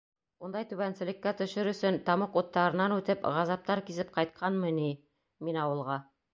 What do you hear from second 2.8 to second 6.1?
үтеп, ғазаптар кисеп ҡайтҡанмы ни мин ауылға.